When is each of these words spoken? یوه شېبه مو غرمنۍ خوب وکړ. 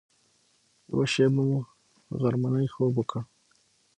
یوه 0.89 1.05
شېبه 1.13 1.31
مو 1.47 1.57
غرمنۍ 2.21 2.67
خوب 2.73 2.93
وکړ. 2.97 3.19